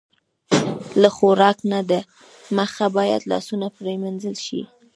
[1.01, 1.91] له خوراک نه د
[2.57, 4.61] مخه باید لاسونه پرېمنځل شي.